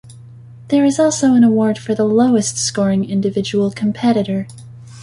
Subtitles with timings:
[0.69, 4.47] There is also an award for the lowest scoring individual competitor.